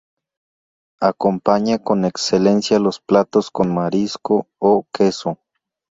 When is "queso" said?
4.91-5.37